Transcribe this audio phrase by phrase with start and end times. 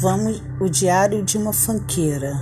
[0.00, 2.32] Vamos, o diário de uma fanqueira.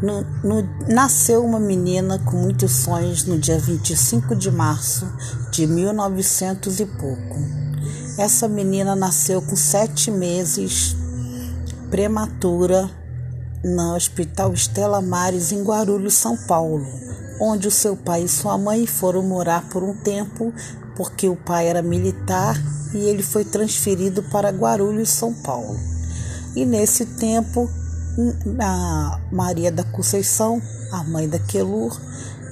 [0.00, 5.04] No, no, nasceu uma menina com muitos sonhos no dia 25 de março
[5.50, 7.36] de 1900 e pouco.
[8.16, 10.94] Essa menina nasceu com sete meses,
[11.90, 12.88] prematura,
[13.64, 16.86] no Hospital Estela Mares, em Guarulhos, São Paulo,
[17.40, 20.54] onde o seu pai e sua mãe foram morar por um tempo,
[20.94, 22.56] porque o pai era militar
[22.94, 25.95] e ele foi transferido para Guarulhos, São Paulo.
[26.56, 27.70] E nesse tempo,
[28.58, 30.60] a Maria da Conceição,
[30.90, 31.94] a mãe da Quelur,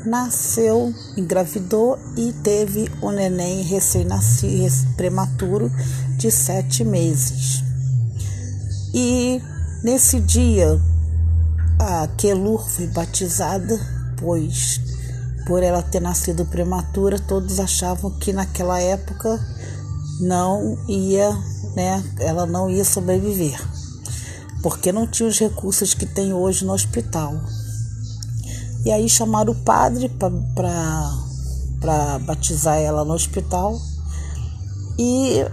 [0.04, 5.70] nasceu, engravidou e teve um neném recém-nascido, prematuro,
[6.18, 7.64] de sete meses.
[8.92, 9.40] E
[9.82, 10.78] nesse dia,
[11.78, 13.80] a Quelur foi batizada,
[14.18, 14.80] pois
[15.46, 19.38] por ela ter nascido prematura, todos achavam que naquela época
[20.20, 21.30] não ia,
[21.74, 23.60] né, ela não ia sobreviver,
[24.64, 27.34] porque não tinha os recursos que tem hoje no hospital.
[28.82, 33.78] E aí chamaram o padre para batizar ela no hospital.
[34.98, 35.44] E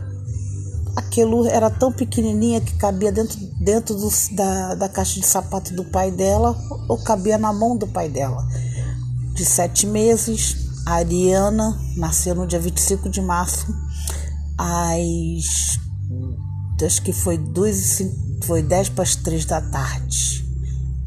[0.95, 5.83] aquilo era tão pequenininha que cabia dentro, dentro do, da, da caixa de sapato do
[5.83, 8.47] pai dela ou cabia na mão do pai dela.
[9.33, 13.67] De sete meses, a Ariana nasceu no dia 25 de março,
[14.57, 15.77] às.
[16.81, 17.75] acho que foi, duas
[18.41, 20.45] foi 10 para as 3 da tarde.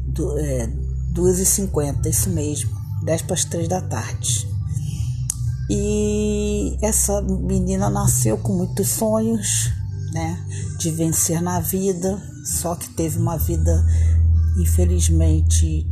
[0.07, 0.67] Do, é,
[1.13, 2.69] 2h50, isso mesmo,
[3.03, 4.47] 10 para as 3 da tarde.
[5.69, 9.71] E essa menina nasceu com muitos sonhos,
[10.13, 10.45] né,
[10.77, 13.83] de vencer na vida, só que teve uma vida,
[14.57, 15.87] infelizmente,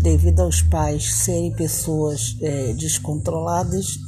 [0.00, 3.98] devido aos pais serem pessoas é, descontroladas.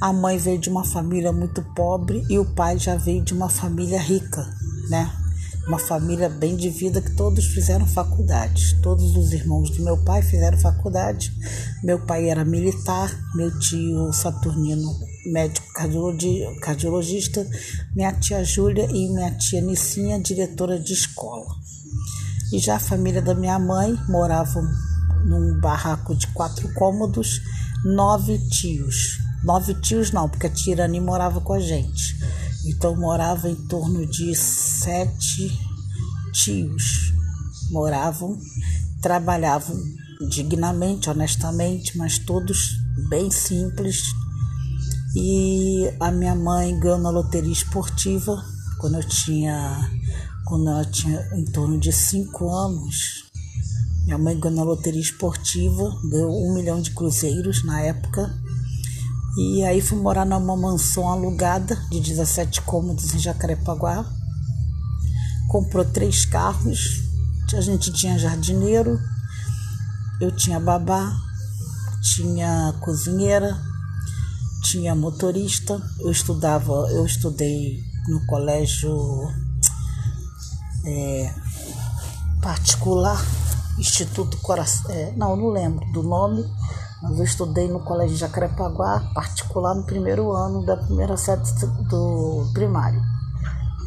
[0.00, 3.48] A mãe veio de uma família muito pobre e o pai já veio de uma
[3.48, 4.46] família rica,
[4.88, 5.10] né?
[5.66, 8.76] Uma família bem de vida que todos fizeram faculdade.
[8.82, 11.32] Todos os irmãos do meu pai fizeram faculdade.
[11.82, 14.92] Meu pai era militar, meu tio Saturnino,
[15.26, 15.66] médico
[16.60, 17.46] cardiologista,
[17.94, 21.46] minha tia Júlia e minha tia Nicinha, diretora de escola.
[22.52, 24.60] E já a família da minha mãe morava
[25.24, 27.40] num barraco de quatro cômodos,
[27.84, 29.18] nove tios.
[29.42, 32.16] Nove tios não, porque a tia Irani morava com a gente.
[32.66, 35.52] Então morava em torno de sete
[36.32, 37.12] tios.
[37.70, 38.38] Moravam,
[39.02, 39.76] trabalhavam
[40.28, 44.02] dignamente, honestamente, mas todos bem simples.
[45.14, 48.42] E a minha mãe ganhou na loteria esportiva
[48.78, 49.90] quando eu tinha,
[50.46, 53.24] quando ela tinha em torno de cinco anos.
[54.04, 58.43] Minha mãe ganhou na loteria esportiva, ganhou um milhão de cruzeiros na época
[59.36, 64.06] e aí fui morar numa mansão alugada de 17 cômodos em Jacarepaguá.
[65.48, 67.02] Comprou três carros.
[67.52, 68.98] A gente tinha jardineiro,
[70.20, 71.12] eu tinha babá,
[72.00, 73.60] tinha cozinheira,
[74.62, 75.80] tinha motorista.
[75.98, 78.96] Eu estudava, eu estudei no colégio
[80.84, 81.34] é,
[82.40, 83.20] particular,
[83.78, 84.90] Instituto Coração.
[84.92, 86.44] É, não, não lembro do nome
[87.04, 91.42] mas eu estudei no Colégio Jacarepaguá, particular, no primeiro ano da primeira série
[91.88, 93.00] do primário.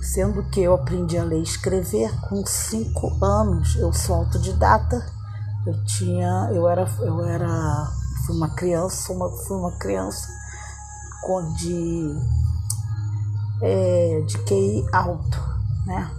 [0.04, 5.04] Sendo que eu aprendi a ler e escrever com cinco anos, eu sou autodidata,
[5.66, 7.88] eu tinha, eu era, eu era,
[8.26, 10.28] fui uma criança, uma, fui uma criança
[11.24, 12.16] com de,
[13.64, 15.42] é, de QI alto,
[15.88, 16.10] né?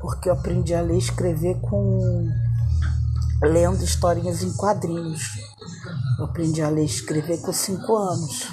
[0.00, 2.28] Porque eu aprendi a ler e escrever com
[3.42, 5.53] lendo historinhas em quadrinhos.
[6.18, 8.52] Eu aprendi a ler e escrever com cinco anos.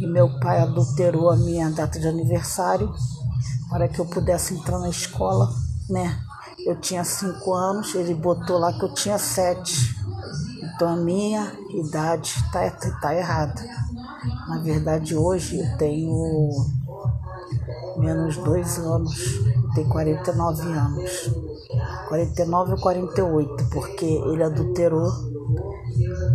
[0.00, 2.92] E meu pai adulterou a minha data de aniversário
[3.68, 5.48] para que eu pudesse entrar na escola,
[5.88, 6.18] né?
[6.66, 9.96] Eu tinha cinco anos, ele botou lá que eu tinha sete.
[10.62, 12.70] Então a minha idade está
[13.00, 13.62] tá errada.
[14.48, 16.50] Na verdade, hoje eu tenho
[17.98, 19.40] menos dois anos,
[19.74, 21.30] tenho 49 anos.
[22.08, 25.10] 49 ou 48, porque ele adulterou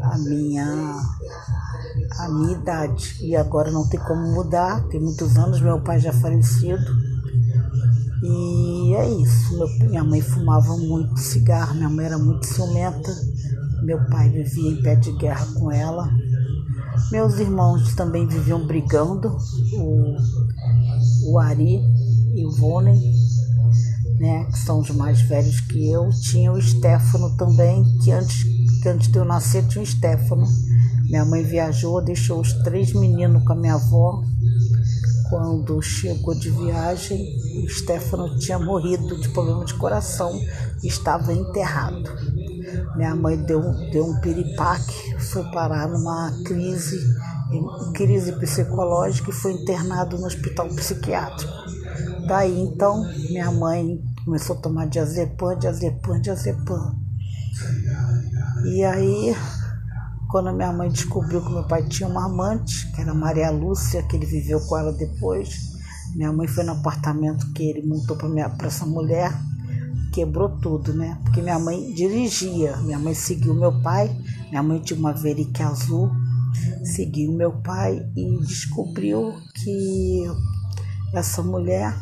[0.02, 0.96] a minha
[2.20, 6.14] a minha idade e agora não tem como mudar, tem muitos anos, meu pai já
[6.14, 6.86] falecido.
[8.24, 9.58] E é isso.
[9.58, 13.12] Meu, minha mãe fumava muito cigarro, minha mãe era muito ciumenta,
[13.84, 16.10] meu pai vivia em pé de guerra com ela.
[17.12, 19.38] Meus irmãos também viviam brigando,
[19.74, 20.18] o,
[21.32, 21.80] o Ari
[22.36, 23.00] e o Vonen,
[24.20, 26.10] né, que são os mais velhos que eu.
[26.24, 28.44] Tinha o Stefano também, que antes,
[28.88, 30.48] antes de eu nascer tinha o Stefano.
[31.06, 34.24] Minha mãe viajou, deixou os três meninos com a minha avó.
[35.30, 37.20] Quando chegou de viagem,
[37.64, 40.32] o Stefano tinha morrido de problema de coração
[40.84, 42.10] e estava enterrado.
[42.96, 43.62] Minha mãe deu,
[43.92, 46.98] deu um piripaque, foi parar numa crise,
[47.94, 51.54] crise psicológica e foi internado no hospital psiquiátrico.
[52.28, 57.07] Daí então, minha mãe começou a tomar diazepam, diazepam, diazepam.
[58.68, 59.36] E aí,
[60.30, 64.16] quando minha mãe descobriu que meu pai tinha uma amante, que era Maria Lúcia, que
[64.18, 65.78] ele viveu com ela depois,
[66.16, 69.32] minha mãe foi no apartamento que ele montou para essa mulher,
[70.12, 71.18] quebrou tudo, né?
[71.24, 74.14] Porque minha mãe dirigia, minha mãe seguiu meu pai,
[74.50, 76.12] minha mãe tinha uma Verique azul,
[76.84, 80.24] seguiu meu pai e descobriu que
[81.14, 81.96] essa mulher,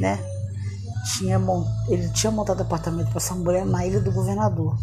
[0.00, 0.18] né?
[1.14, 1.40] Tinha,
[1.88, 4.76] ele tinha montado apartamento para essa mulher na ilha do governador.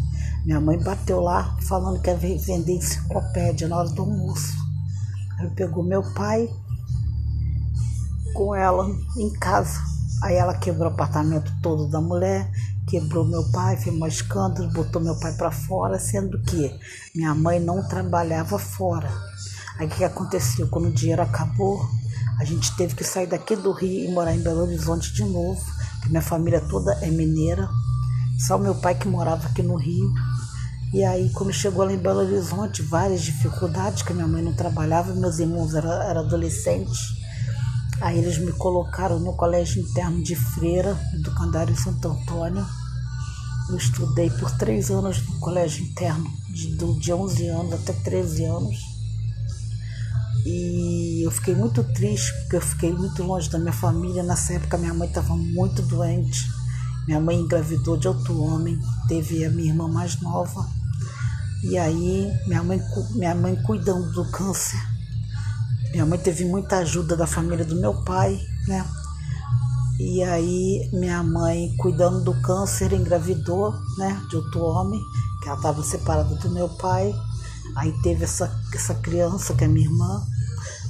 [0.44, 4.56] Minha mãe bateu lá falando que ia vender enciclopédia na hora do almoço.
[5.38, 6.48] Aí pegou meu pai
[8.34, 9.80] com ela em casa.
[10.22, 12.50] Aí ela quebrou o apartamento todo da mulher,
[12.88, 16.76] quebrou meu pai, fez um escândalo, botou meu pai para fora, sendo que
[17.14, 19.10] minha mãe não trabalhava fora.
[19.78, 20.66] Aí o que aconteceu?
[20.68, 21.80] Quando o dinheiro acabou,
[22.40, 25.60] a gente teve que sair daqui do Rio e morar em Belo Horizonte de novo,
[26.02, 27.68] que minha família toda é mineira.
[28.38, 30.12] Só meu pai que morava aqui no Rio.
[30.92, 35.12] E aí, quando chegou lá em Belo Horizonte, várias dificuldades, que minha mãe não trabalhava,
[35.12, 37.18] meus irmãos eram, eram adolescentes.
[38.00, 42.64] Aí eles me colocaram no colégio interno de Freira, do Candário Santo Antônio.
[43.68, 48.78] Eu estudei por três anos no colégio interno, de, de 11 anos até 13 anos.
[50.46, 54.22] E eu fiquei muito triste, porque eu fiquei muito longe da minha família.
[54.22, 56.57] Nessa época, minha mãe estava muito doente.
[57.08, 58.78] Minha mãe engravidou de outro homem,
[59.08, 60.78] teve a minha irmã mais nova
[61.62, 62.80] e aí, minha mãe,
[63.16, 64.80] minha mãe cuidando do câncer.
[65.90, 68.86] Minha mãe teve muita ajuda da família do meu pai, né?
[69.98, 74.22] E aí, minha mãe cuidando do câncer, engravidou, né?
[74.30, 75.00] De outro homem,
[75.42, 77.12] que ela estava separada do meu pai.
[77.74, 80.22] Aí teve essa, essa criança, que é minha irmã.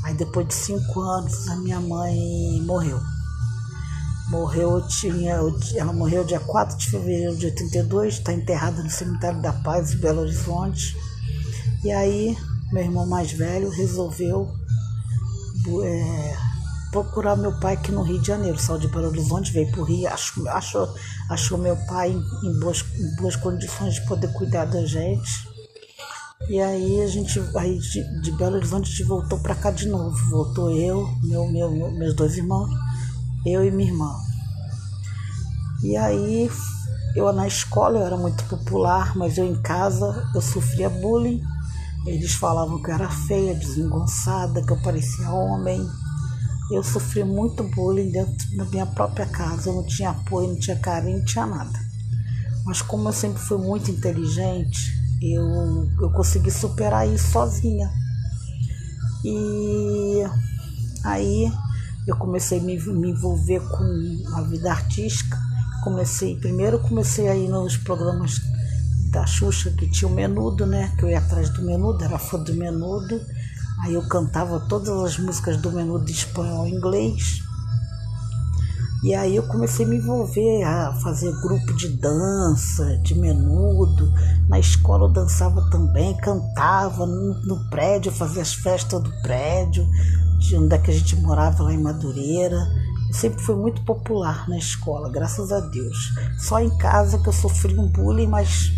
[0.04, 3.00] Aí, depois de cinco anos, a minha mãe morreu.
[4.28, 5.40] Morreu, tinha,
[5.74, 9.96] ela morreu dia 4 de fevereiro de 82, está enterrada no cemitério da Paz, em
[9.96, 10.94] Belo Horizonte.
[11.82, 12.36] E aí,
[12.70, 14.46] meu irmão mais velho resolveu
[15.82, 16.36] é,
[16.90, 18.58] procurar meu pai aqui no Rio de Janeiro.
[18.58, 20.94] Saiu de Belo Horizonte, veio para o Rio, achou, achou,
[21.30, 25.48] achou meu pai em, boas, em boas condições de poder cuidar da gente.
[26.50, 29.88] E aí a gente, aí de, de Belo Horizonte, a gente voltou para cá de
[29.88, 30.14] novo.
[30.28, 32.68] Voltou eu, meu, meu, meus dois irmãos
[33.46, 34.14] eu e minha irmã.
[35.82, 36.50] E aí,
[37.14, 41.42] eu na escola eu era muito popular, mas eu em casa eu sofria bullying.
[42.06, 45.86] Eles falavam que eu era feia, desengonçada, que eu parecia homem.
[46.70, 49.70] Eu sofri muito bullying dentro da minha própria casa.
[49.70, 51.78] Eu não tinha apoio, não tinha carinho, não tinha nada.
[52.64, 54.92] Mas como eu sempre fui muito inteligente,
[55.22, 57.90] eu, eu consegui superar isso sozinha.
[59.24, 60.22] E
[61.04, 61.50] aí
[62.08, 65.38] eu comecei a me, me envolver com a vida artística.
[65.84, 68.40] Comecei, primeiro comecei a ir nos programas
[69.12, 70.90] da Xuxa que tinha o Menudo, né?
[70.96, 73.20] Que eu ia atrás do Menudo, era fã do Menudo.
[73.82, 77.42] Aí eu cantava todas as músicas do Menudo de espanhol e inglês.
[79.04, 84.12] E aí eu comecei a me envolver, a fazer grupo de dança, de menudo.
[84.48, 89.86] Na escola eu dançava também, cantava no, no prédio, fazia as festas do prédio
[90.38, 92.56] de onde é que a gente morava lá em Madureira.
[93.08, 96.14] Eu sempre fui muito popular na escola, graças a Deus.
[96.38, 98.72] Só em casa que eu sofri um bullying, mas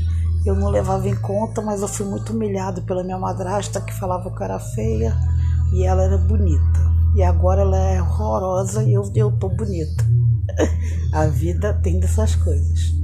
[0.45, 4.31] eu não levava em conta, mas eu fui muito humilhado pela minha madrasta que falava
[4.31, 5.17] que eu era feia
[5.73, 6.91] e ela era bonita.
[7.15, 10.05] E agora ela é horrorosa e eu, eu tô bonita.
[11.13, 12.95] A vida tem dessas coisas.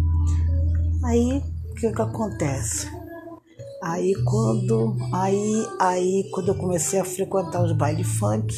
[1.04, 2.95] Aí, o que que acontece?
[3.82, 8.54] Aí quando, aí, aí quando eu comecei a frequentar os bailes funk,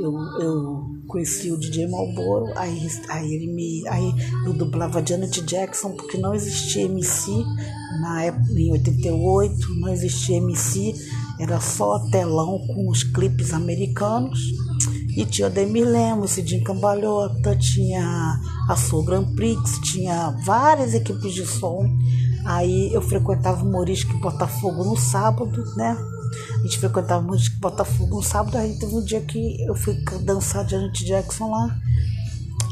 [0.00, 3.88] eu, eu conheci o DJ Malboro, aí, aí ele me.
[3.88, 4.12] Aí
[4.44, 7.30] eu dublava Janet Jackson, porque não existia MC
[8.00, 10.94] na época, em 88, não existia MC,
[11.40, 14.38] era só telão com os clipes americanos.
[15.16, 18.38] E tinha o Demir Lemos, Cidinho Cambalhota, tinha
[18.68, 21.88] a Soul Grand Prix, tinha várias equipes de som
[22.46, 25.98] Aí eu frequentava o Morisco em Botafogo no sábado, né?
[26.54, 28.56] A gente frequentava o Morisco em Botafogo no sábado.
[28.56, 31.76] Aí teve um dia que eu fui dançar de Janet Jackson lá.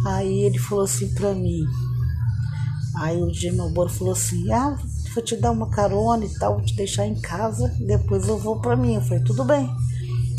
[0.07, 1.65] Aí ele falou assim pra mim.
[2.97, 4.79] Aí o DJ Malboro falou assim: Ah,
[5.13, 8.61] vou te dar uma carona e tal, vou te deixar em casa, depois eu vou
[8.61, 8.95] pra mim.
[8.95, 9.69] Eu falei: Tudo bem.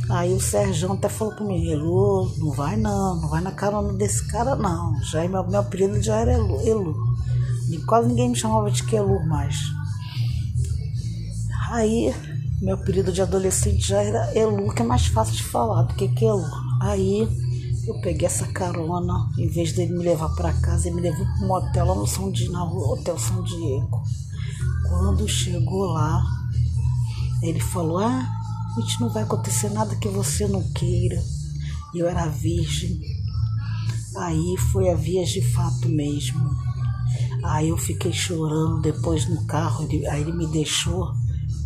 [0.09, 3.91] Aí o Sérgio até falou pra mim, Elu, não vai não, não vai na carona
[3.93, 4.95] desse cara não.
[5.03, 6.33] Já meu, meu apelido já era.
[6.33, 6.95] Elu.
[7.69, 9.55] E quase ninguém me chamava de Elu mais.
[11.69, 12.13] Aí
[12.61, 16.25] meu apelido de adolescente já era Elu, que é mais fácil de falar do que
[16.25, 16.45] Elu.
[16.81, 17.27] Aí
[17.87, 21.43] eu peguei essa carona, em vez dele me levar para casa, ele me levou para
[21.43, 24.03] um motel lá no São Diego, na rua Hotel São Diego.
[24.89, 26.23] Quando chegou lá,
[27.43, 28.27] ele falou: Ah,
[28.75, 31.21] a gente não vai acontecer nada que você não queira.
[31.93, 32.99] Eu era virgem.
[34.17, 36.39] Aí foi a vias de fato mesmo.
[37.51, 41.13] Aí eu fiquei chorando depois no carro, ele, aí ele me deixou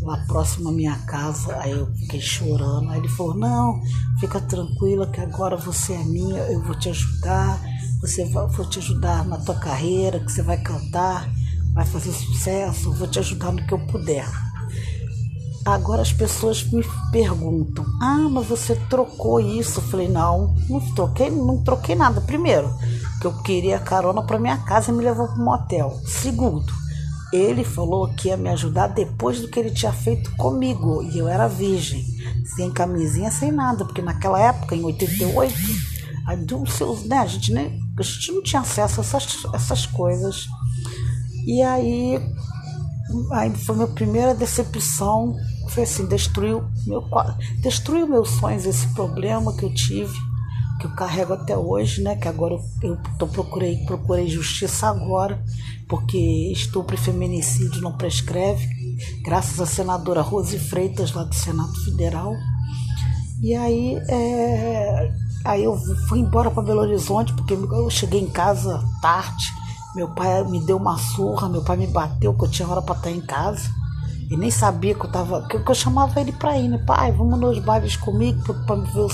[0.01, 2.89] lá próximo à minha casa, aí eu fiquei chorando.
[2.89, 3.81] Aí ele falou: Não,
[4.19, 7.59] fica tranquila que agora você é minha, eu vou te ajudar,
[8.01, 11.29] você vai, vou te ajudar na tua carreira, que você vai cantar,
[11.73, 14.27] vai fazer sucesso, vou te ajudar no que eu puder.
[15.65, 19.79] Agora as pessoas me perguntam: Ah, mas você trocou isso?
[19.79, 22.21] Eu falei: Não, não troquei, não troquei nada.
[22.21, 22.73] Primeiro,
[23.19, 26.01] que eu queria carona para minha casa e me levou para um motel.
[26.05, 26.71] Segundo,
[27.31, 31.03] ele falou que ia me ajudar depois do que ele tinha feito comigo.
[31.03, 32.03] E eu era virgem,
[32.55, 35.53] sem camisinha, sem nada, porque naquela época, em 88,
[36.25, 36.35] a,
[37.07, 40.47] né, a, gente, nem, a gente não tinha acesso a essas, essas coisas.
[41.45, 42.19] E aí,
[43.31, 45.35] aí foi minha primeira decepção.
[45.69, 47.03] Foi assim, destruiu, meu,
[47.61, 50.28] destruiu meus sonhos, esse problema que eu tive
[50.79, 52.15] que eu carrego até hoje, né?
[52.15, 55.43] Que agora eu, eu procurei, procurei justiça agora,
[55.87, 56.17] porque
[56.51, 58.65] estupro e feminicídio não prescreve,
[59.23, 62.33] graças à senadora Rose Freitas, lá do Senado Federal.
[63.41, 65.11] E aí, é,
[65.45, 69.45] aí eu fui embora para Belo Horizonte, porque eu cheguei em casa tarde,
[69.95, 72.95] meu pai me deu uma surra, meu pai me bateu, que eu tinha hora para
[72.95, 73.78] estar em casa.
[74.29, 75.47] E nem sabia que eu tava.
[75.47, 76.77] Que, eu chamava ele pra ir, né?
[76.77, 79.09] Pai, vamos nos bailes comigo pra, pra ver o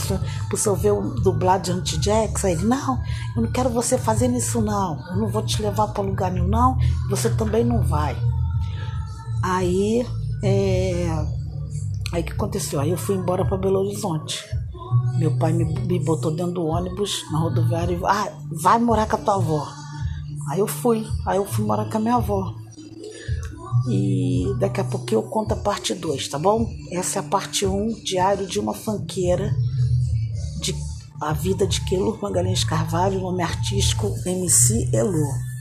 [0.50, 2.48] pro senhor ver o dublado de anti-Jackson.
[2.48, 3.02] Aí ele, não,
[3.36, 5.00] eu não quero você fazendo isso, não.
[5.12, 6.78] Eu não vou te levar pra lugar nenhum, não.
[7.10, 8.18] Você também não vai.
[9.42, 10.06] Aí,
[10.44, 11.26] é...
[12.12, 12.82] aí o que aconteceu?
[12.82, 14.44] Aí eu fui embora para Belo Horizonte.
[15.18, 19.16] Meu pai me, me botou dentro do ônibus na rodoviária e ah, vai morar com
[19.16, 19.66] a tua avó.
[20.50, 22.54] Aí eu fui, aí eu fui morar com a minha avó.
[23.90, 26.68] E daqui a pouco eu conto a parte 2, tá bom?
[26.92, 29.52] Essa é a parte 1, um, Diário de uma Fanqueira,
[30.62, 30.74] de
[31.22, 35.55] A Vida de Quelur Magalhães Carvalho, nome artístico MC Elu.